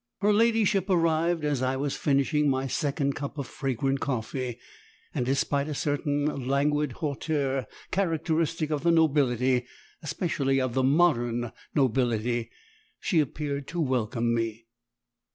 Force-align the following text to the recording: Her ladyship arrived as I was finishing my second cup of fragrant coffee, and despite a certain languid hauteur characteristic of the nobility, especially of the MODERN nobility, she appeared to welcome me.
Her 0.21 0.33
ladyship 0.33 0.89
arrived 0.89 1.45
as 1.45 1.61
I 1.61 1.75
was 1.75 1.95
finishing 1.95 2.49
my 2.49 2.65
second 2.65 3.13
cup 3.15 3.37
of 3.37 3.45
fragrant 3.45 3.99
coffee, 3.99 4.57
and 5.13 5.27
despite 5.27 5.67
a 5.67 5.75
certain 5.75 6.25
languid 6.47 6.93
hauteur 6.93 7.67
characteristic 7.91 8.71
of 8.71 8.81
the 8.81 8.89
nobility, 8.89 9.67
especially 10.01 10.59
of 10.59 10.73
the 10.73 10.81
MODERN 10.81 11.51
nobility, 11.75 12.49
she 12.99 13.19
appeared 13.19 13.67
to 13.67 13.79
welcome 13.79 14.33
me. 14.33 14.65